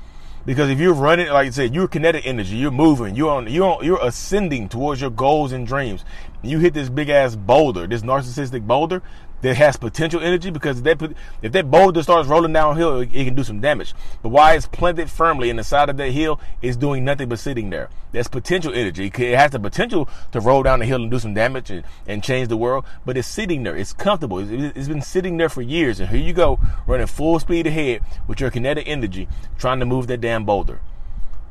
Because 0.46 0.70
if 0.70 0.78
you're 0.80 0.94
running, 0.94 1.28
like 1.28 1.48
I 1.48 1.50
said, 1.50 1.74
you're 1.74 1.88
kinetic 1.88 2.26
energy, 2.26 2.56
you're 2.56 2.70
moving, 2.70 3.14
you're 3.14 3.30
on, 3.30 3.46
you're 3.48 3.68
on, 3.68 3.84
you're 3.84 4.02
ascending 4.02 4.68
towards 4.68 5.00
your 5.00 5.10
goals 5.10 5.52
and 5.52 5.66
dreams. 5.66 6.04
You 6.42 6.58
hit 6.58 6.72
this 6.72 6.88
big 6.88 7.10
ass 7.10 7.36
boulder, 7.36 7.86
this 7.86 8.02
narcissistic 8.02 8.66
boulder, 8.66 9.02
that 9.42 9.56
has 9.56 9.76
potential 9.76 10.20
energy 10.20 10.50
because 10.50 10.82
if 10.84 11.52
that, 11.52 11.70
boulder 11.70 12.02
starts 12.02 12.28
rolling 12.28 12.52
downhill, 12.52 13.00
it, 13.00 13.10
it 13.12 13.24
can 13.24 13.34
do 13.34 13.44
some 13.44 13.60
damage. 13.60 13.94
But 14.22 14.30
why 14.30 14.54
it's 14.54 14.66
planted 14.66 15.10
firmly 15.10 15.50
in 15.50 15.56
the 15.56 15.64
side 15.64 15.88
of 15.88 15.96
that 15.96 16.10
hill, 16.10 16.40
it's 16.62 16.76
doing 16.76 17.04
nothing 17.04 17.28
but 17.28 17.38
sitting 17.38 17.70
there. 17.70 17.88
That's 18.12 18.28
potential 18.28 18.74
energy. 18.74 19.06
It 19.06 19.36
has 19.36 19.52
the 19.52 19.60
potential 19.60 20.08
to 20.32 20.40
roll 20.40 20.62
down 20.62 20.80
the 20.80 20.86
hill 20.86 21.02
and 21.02 21.10
do 21.10 21.18
some 21.18 21.34
damage 21.34 21.70
and, 21.70 21.84
and 22.06 22.22
change 22.22 22.48
the 22.48 22.56
world, 22.56 22.84
but 23.06 23.16
it's 23.16 23.28
sitting 23.28 23.62
there. 23.62 23.76
It's 23.76 23.92
comfortable. 23.92 24.38
It's, 24.38 24.76
it's 24.76 24.88
been 24.88 25.02
sitting 25.02 25.36
there 25.36 25.48
for 25.48 25.62
years. 25.62 26.00
And 26.00 26.10
here 26.10 26.20
you 26.20 26.32
go, 26.32 26.58
running 26.86 27.06
full 27.06 27.38
speed 27.38 27.66
ahead 27.66 28.02
with 28.26 28.40
your 28.40 28.50
kinetic 28.50 28.88
energy, 28.88 29.28
trying 29.58 29.80
to 29.80 29.86
move 29.86 30.06
that 30.08 30.20
damn 30.20 30.44
boulder. 30.44 30.80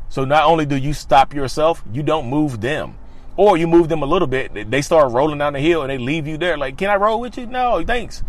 So 0.10 0.26
not 0.26 0.46
only 0.46 0.66
do 0.66 0.76
you 0.76 0.94
stop 0.94 1.34
yourself, 1.34 1.84
you 1.94 2.04
don't 2.04 2.30
move 2.30 2.62
them. 2.62 2.96
Or 3.40 3.56
you 3.56 3.68
move 3.68 3.88
them 3.88 4.04
a 4.04 4.06
little 4.06 4.28
bit, 4.28 4.70
they 4.70 4.82
start 4.82 5.14
rolling 5.14 5.38
down 5.38 5.54
the 5.54 5.62
hill 5.62 5.82
and 5.82 5.90
they 5.90 5.98
leave 5.98 6.28
you 6.28 6.38
there. 6.38 6.58
Like, 6.58 6.78
can 6.78 6.90
I 6.90 6.98
roll 6.98 7.22
with 7.22 7.38
you? 7.38 7.46
No, 7.46 7.82
thanks. 7.86 8.22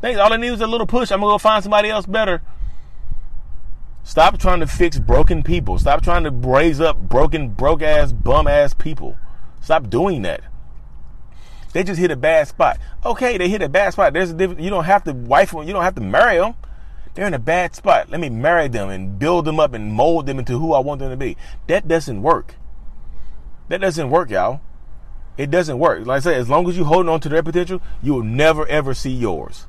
Thanks. 0.00 0.18
All 0.18 0.32
I 0.32 0.36
need 0.38 0.48
is 0.48 0.60
a 0.60 0.66
little 0.66 0.88
push. 0.88 1.12
I'm 1.12 1.20
gonna 1.20 1.34
go 1.34 1.38
find 1.38 1.62
somebody 1.62 1.88
else 1.88 2.04
better. 2.04 2.42
Stop 4.02 4.38
trying 4.38 4.58
to 4.58 4.66
fix 4.66 4.98
broken 4.98 5.44
people. 5.44 5.78
Stop 5.78 6.02
trying 6.02 6.24
to 6.24 6.32
raise 6.32 6.80
up 6.80 6.96
broken, 6.96 7.50
broke 7.50 7.80
ass, 7.80 8.10
bum 8.10 8.48
ass 8.48 8.74
people. 8.74 9.16
Stop 9.60 9.88
doing 9.88 10.22
that. 10.22 10.40
They 11.72 11.84
just 11.84 12.00
hit 12.00 12.10
a 12.10 12.16
bad 12.16 12.48
spot. 12.48 12.80
Okay, 13.04 13.38
they 13.38 13.48
hit 13.48 13.62
a 13.62 13.68
bad 13.68 13.92
spot. 13.92 14.14
There's 14.14 14.32
a 14.32 14.34
difference. 14.34 14.60
You 14.60 14.70
don't 14.70 14.82
have 14.82 15.04
to 15.04 15.12
wife 15.12 15.52
them. 15.52 15.62
You 15.62 15.74
don't 15.74 15.84
have 15.84 15.94
to 15.94 16.00
marry 16.00 16.38
them. 16.38 16.56
They're 17.14 17.28
in 17.28 17.34
a 17.34 17.38
bad 17.38 17.76
spot. 17.76 18.10
Let 18.10 18.18
me 18.18 18.30
marry 18.30 18.66
them 18.66 18.88
and 18.88 19.16
build 19.16 19.44
them 19.44 19.60
up 19.60 19.74
and 19.74 19.92
mold 19.92 20.26
them 20.26 20.40
into 20.40 20.58
who 20.58 20.72
I 20.72 20.80
want 20.80 20.98
them 20.98 21.10
to 21.10 21.16
be. 21.16 21.36
That 21.68 21.86
doesn't 21.86 22.20
work. 22.20 22.56
That 23.68 23.80
doesn't 23.80 24.10
work, 24.10 24.30
y'all. 24.30 24.60
It 25.36 25.50
doesn't 25.50 25.78
work. 25.78 26.06
Like 26.06 26.18
I 26.18 26.20
said, 26.20 26.34
as 26.34 26.48
long 26.48 26.68
as 26.68 26.76
you 26.76 26.84
holding 26.84 27.10
on 27.10 27.20
to 27.20 27.28
their 27.28 27.42
potential, 27.42 27.82
you 28.02 28.14
will 28.14 28.22
never 28.22 28.66
ever 28.68 28.94
see 28.94 29.10
yours. 29.10 29.66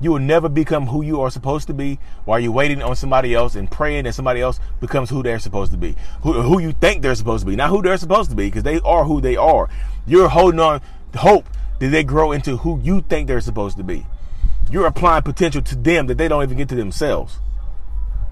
You 0.00 0.12
will 0.12 0.18
never 0.18 0.48
become 0.48 0.86
who 0.86 1.02
you 1.02 1.20
are 1.20 1.30
supposed 1.30 1.66
to 1.66 1.74
be 1.74 1.98
while 2.24 2.40
you're 2.40 2.52
waiting 2.52 2.82
on 2.82 2.96
somebody 2.96 3.34
else 3.34 3.54
and 3.54 3.70
praying 3.70 4.04
that 4.04 4.14
somebody 4.14 4.40
else 4.40 4.58
becomes 4.80 5.10
who 5.10 5.22
they're 5.22 5.38
supposed 5.38 5.72
to 5.72 5.78
be. 5.78 5.94
Who, 6.22 6.40
who 6.40 6.58
you 6.58 6.72
think 6.72 7.02
they're 7.02 7.14
supposed 7.14 7.44
to 7.44 7.50
be, 7.50 7.56
not 7.56 7.68
who 7.68 7.82
they're 7.82 7.98
supposed 7.98 8.30
to 8.30 8.36
be, 8.36 8.46
because 8.46 8.62
they 8.62 8.80
are 8.80 9.04
who 9.04 9.20
they 9.20 9.36
are. 9.36 9.68
You're 10.06 10.30
holding 10.30 10.60
on 10.60 10.80
hope 11.16 11.46
that 11.80 11.88
they 11.88 12.02
grow 12.02 12.32
into 12.32 12.58
who 12.58 12.80
you 12.82 13.02
think 13.02 13.28
they're 13.28 13.42
supposed 13.42 13.76
to 13.76 13.84
be. 13.84 14.06
You're 14.70 14.86
applying 14.86 15.22
potential 15.22 15.60
to 15.62 15.76
them 15.76 16.06
that 16.06 16.16
they 16.16 16.28
don't 16.28 16.42
even 16.42 16.56
get 16.56 16.70
to 16.70 16.76
themselves. 16.76 17.38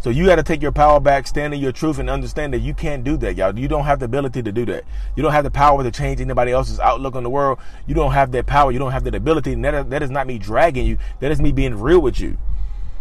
So 0.01 0.11
you 0.11 0.27
got 0.27 0.37
to 0.37 0.45
take 0.45 0.63
your 0.63 0.71
power 0.71 1.01
back, 1.01 1.27
stand 1.27 1.55
in 1.55 1.61
your 1.61 1.73
truth, 1.73 1.99
and 1.99 2.09
understand 2.09 2.55
that 2.55 2.61
you 2.61 2.73
can't 2.73 3.03
do 3.03 3.17
that, 3.17 3.37
y'all. 3.37 3.59
You 3.59 3.67
don't 3.67 3.85
have 3.85 3.99
the 3.99 4.05
ability 4.05 4.43
to 4.45 4.53
do 4.53 4.65
that. 4.67 4.85
You 5.17 5.25
don't 5.25 5.33
have 5.33 5.43
the 5.43 5.51
power 5.51 5.83
to 5.83 5.91
change 5.91 6.21
anybody 6.21 6.53
else's 6.53 6.79
outlook 6.79 7.17
on 7.17 7.25
the 7.25 7.31
world. 7.31 7.59
You 7.87 7.95
don't 7.95 8.13
have 8.13 8.31
that 8.33 8.47
power. 8.47 8.71
You 8.71 8.79
don't 8.79 8.93
have 8.93 9.05
that 9.05 9.15
ability. 9.17 9.55
And 9.55 9.65
that, 9.65 9.91
that 9.91 10.03
is 10.03 10.11
not 10.11 10.29
me 10.29 10.39
dragging 10.39 10.87
you. 10.87 10.99
That 11.19 11.33
is 11.33 11.41
me 11.41 11.51
being 11.51 11.75
real 11.75 11.99
with 11.99 12.21
you. 12.21 12.39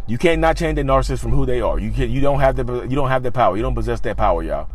You 0.07 0.17
can't 0.17 0.41
not 0.41 0.57
change 0.57 0.77
the 0.77 0.83
narcissist 0.83 1.19
from 1.19 1.31
who 1.31 1.45
they 1.45 1.61
are. 1.61 1.77
You 1.77 1.91
can, 1.91 2.09
you 2.09 2.21
don't 2.21 2.39
have 2.39 2.55
the 2.55 2.87
you 2.87 2.95
don't 2.95 3.09
have 3.09 3.23
the 3.23 3.31
power. 3.31 3.57
You 3.57 3.61
don't 3.61 3.75
possess 3.75 3.99
that 4.01 4.15
power, 4.15 4.41
y'all. 4.41 4.69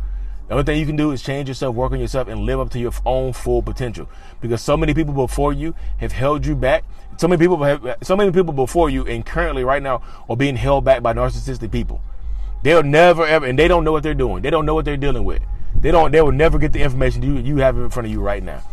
The 0.47 0.53
only 0.53 0.63
thing 0.63 0.79
you 0.79 0.85
can 0.85 0.95
do 0.95 1.11
is 1.11 1.23
change 1.23 1.47
yourself, 1.47 1.75
work 1.75 1.91
on 1.93 1.99
yourself, 1.99 2.27
and 2.27 2.41
live 2.41 2.59
up 2.59 2.69
to 2.71 2.79
your 2.79 2.91
own 3.05 3.33
full 3.33 3.61
potential. 3.61 4.09
Because 4.41 4.61
so 4.61 4.75
many 4.75 4.93
people 4.93 5.13
before 5.13 5.53
you 5.53 5.73
have 5.97 6.11
held 6.11 6.45
you 6.45 6.55
back. 6.55 6.83
So 7.17 7.27
many 7.27 7.39
people 7.39 7.63
have 7.63 7.97
so 8.01 8.15
many 8.15 8.31
people 8.31 8.53
before 8.53 8.89
you, 8.89 9.05
and 9.05 9.25
currently 9.25 9.63
right 9.63 9.81
now 9.81 10.01
are 10.29 10.35
being 10.35 10.55
held 10.55 10.83
back 10.83 11.01
by 11.01 11.13
narcissistic 11.13 11.71
people. 11.71 12.01
They'll 12.63 12.83
never 12.83 13.25
ever, 13.25 13.45
and 13.45 13.57
they 13.57 13.67
don't 13.67 13.83
know 13.83 13.91
what 13.91 14.03
they're 14.03 14.13
doing. 14.13 14.41
They 14.41 14.49
don't 14.49 14.65
know 14.65 14.73
what 14.73 14.85
they're 14.85 14.97
dealing 14.97 15.23
with. 15.23 15.41
They 15.79 15.91
don't. 15.91 16.11
They 16.11 16.21
will 16.21 16.31
never 16.31 16.57
get 16.57 16.73
the 16.73 16.81
information 16.81 17.21
you 17.21 17.37
you 17.37 17.57
have 17.57 17.77
in 17.77 17.89
front 17.89 18.07
of 18.07 18.11
you 18.11 18.21
right 18.21 18.43
now. 18.43 18.63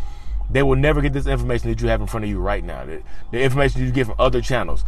They 0.51 0.63
will 0.63 0.77
never 0.77 1.01
get 1.01 1.13
this 1.13 1.27
information 1.27 1.69
that 1.69 1.81
you 1.81 1.89
have 1.89 2.01
in 2.01 2.07
front 2.07 2.25
of 2.25 2.31
you 2.31 2.41
right 2.41 2.65
now. 2.65 2.85
The, 2.85 3.03
the 3.31 3.41
information 3.41 3.83
you 3.83 3.93
get 3.93 4.07
from 4.07 4.17
other 4.19 4.41
channels, 4.41 4.85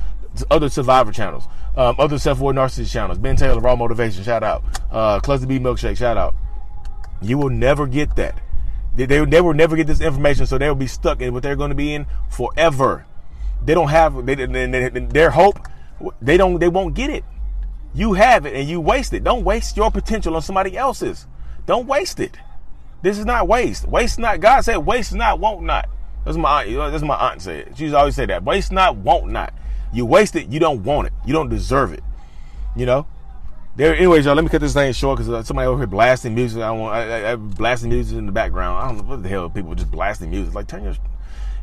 other 0.51 0.69
survivor 0.69 1.13
channels, 1.13 1.45
um, 1.77 1.95
other 1.99 2.19
self-aware 2.19 2.55
narcissist 2.55 2.91
channels. 2.91 3.19
Ben 3.19 3.37
Taylor, 3.37 3.61
Raw 3.61 3.77
Motivation, 3.77 4.25
shout 4.25 4.43
out. 4.43 4.65
Uh, 4.91 5.21
Cluster 5.21 5.47
B 5.47 5.59
Milkshake, 5.59 5.97
shout 5.97 6.17
out. 6.17 6.35
You 7.23 7.39
will 7.39 7.51
never 7.51 7.87
get 7.87 8.17
that. 8.17 8.41
They, 8.95 9.07
they, 9.07 9.25
they 9.25 9.41
will 9.41 9.55
never 9.55 9.77
get 9.77 9.87
this 9.87 10.01
information, 10.01 10.47
so 10.47 10.59
they'll 10.59 10.75
be 10.75 10.87
stuck 10.87 11.21
in 11.21 11.33
what 11.33 11.43
they're 11.43 11.57
going 11.57 11.71
to 11.71 11.75
be 11.75 11.95
in 11.95 12.07
forever. 12.29 13.07
They 13.65 13.75
don't 13.75 13.89
have 13.89 14.27
they, 14.27 14.35
they, 14.35 14.89
their 14.89 15.31
hope. 15.31 15.59
They 16.21 16.37
don't. 16.37 16.59
They 16.59 16.69
won't 16.69 16.95
get 16.95 17.11
it. 17.11 17.25
You 17.95 18.15
have 18.15 18.47
it 18.47 18.55
and 18.55 18.69
you 18.69 18.81
waste 18.81 19.13
it. 19.13 19.23
Don't 19.23 19.45
waste 19.45 19.77
your 19.77 19.91
potential 19.91 20.35
on 20.35 20.43
somebody 20.43 20.77
else's. 20.77 21.27
Don't 21.67 21.87
waste 21.87 22.21
it. 22.21 22.39
This 23.03 23.19
is 23.19 23.27
not 23.27 23.49
waste. 23.49 23.87
Waste 23.87 24.19
not. 24.19 24.41
God 24.41 24.63
said, 24.63 24.79
waste 24.79 25.15
not, 25.15 25.41
won't 25.41 25.63
not. 25.63 25.89
That's 26.25 26.39
my 26.39 26.65
aunt. 26.65 26.93
That's 26.93 27.05
my 27.05 27.17
aunt 27.17 27.43
said. 27.43 27.75
She's 27.77 27.93
always 27.93 28.15
said 28.15 28.31
that. 28.31 28.45
Waste 28.45 28.73
not, 28.73 28.97
won't 28.97 29.31
not. 29.31 29.53
You 29.93 30.07
waste 30.07 30.37
it, 30.37 30.49
you 30.49 30.59
don't 30.59 30.85
want 30.85 31.09
it. 31.09 31.13
You 31.27 31.33
don't 31.33 31.49
deserve 31.49 31.93
it. 31.93 32.03
You 32.75 32.87
know. 32.87 33.07
There. 33.75 33.95
Anyways, 33.95 34.27
y'all. 34.27 34.35
Let 34.35 34.45
me 34.45 34.51
cut 34.51 34.61
this 34.61 34.75
thing 34.75 34.93
short 34.93 35.19
because 35.19 35.33
uh, 35.33 35.43
somebody 35.43 35.67
over 35.67 35.79
here 35.79 35.87
blasting 35.87 36.35
music. 36.35 36.63
I 36.63 36.71
want. 36.73 36.95
I, 36.95 37.23
I, 37.23 37.33
I, 37.33 37.37
blasting 37.37 37.91
music 37.91 38.19
in 38.19 38.27
the 38.27 38.33
background. 38.33 38.79
I 38.79 38.89
don't 38.89 38.99
know 38.99 39.15
what 39.15 39.23
the 39.23 39.29
hell 39.29 39.49
people 39.49 39.75
just 39.75 39.91
blasting 39.91 40.31
music. 40.31 40.55
Like 40.55 40.67
turn 40.67 40.85
your. 40.85 40.95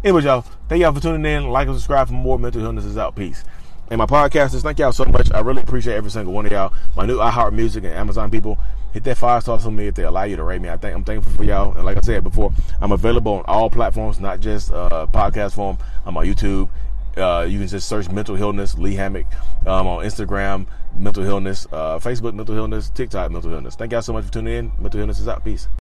Anyways, 0.04 0.24
y'all. 0.24 0.42
Thank 0.68 0.82
y'all 0.82 0.94
for 0.94 1.02
tuning 1.02 1.26
in. 1.32 1.50
Like 1.50 1.68
and 1.68 1.76
subscribe 1.78 2.08
for 2.08 2.14
more 2.14 2.40
Mental 2.40 2.62
Healness 2.62 2.86
is 2.86 2.98
out. 2.98 3.16
Peace 3.16 3.44
and 3.90 3.98
my 3.98 4.06
podcasters, 4.06 4.62
thank 4.62 4.78
y'all 4.78 4.92
so 4.92 5.06
much. 5.06 5.32
I 5.32 5.40
really 5.40 5.64
appreciate 5.64 5.96
every 5.96 6.12
single 6.12 6.34
one 6.34 6.46
of 6.46 6.52
y'all. 6.52 6.74
My 6.96 7.06
new 7.06 7.18
iHeart 7.18 7.54
Music 7.54 7.84
and 7.84 7.94
Amazon 7.94 8.30
people, 8.30 8.58
hit 8.94 9.04
that 9.06 9.18
five 9.18 9.42
stars 9.42 9.64
for 9.64 9.72
me 9.72 9.88
if 9.88 9.96
they 9.96 10.04
allow 10.04 10.24
you 10.24 10.36
to 10.36 10.44
rate 10.44 10.62
me. 10.62 10.70
I 10.70 10.78
think 10.78 10.96
I'm 10.96 11.04
thankful 11.04 11.34
for 11.34 11.44
y'all. 11.44 11.76
And 11.76 11.86
like 11.86 11.98
I 11.98 12.02
said 12.02 12.24
before, 12.24 12.54
I'm 12.82 12.92
available 12.92 13.34
on 13.34 13.46
all 13.48 13.70
platforms, 13.70 14.20
not 14.20 14.42
just 14.42 14.72
uh, 14.72 15.08
podcast 15.12 15.56
form. 15.56 15.80
I'm 16.06 16.16
on 16.18 16.26
YouTube. 16.26 16.70
Uh, 17.20 17.42
you 17.42 17.60
can 17.60 17.68
just 17.68 17.88
search 17.88 18.10
Mental 18.10 18.36
Healness, 18.36 18.78
Lee 18.78 18.96
Hammock, 18.96 19.26
um, 19.66 19.88
on 19.88 20.04
Instagram, 20.04 20.68
Mental 20.96 21.24
Healness, 21.24 21.68
uh, 21.72 22.00
Facebook, 22.00 22.34
Mental 22.34 22.56
Healness, 22.56 22.90
TikTok, 22.90 23.32
Mental 23.32 23.52
Healness. 23.52 23.76
Thank 23.76 23.92
y'all 23.92 24.02
so 24.02 24.14
much 24.14 24.26
for 24.26 24.32
tuning 24.32 24.54
in. 24.54 24.72
Mental 24.80 25.00
Healness 25.00 25.20
is 25.20 25.28
out. 25.28 25.44
Peace. 25.44 25.70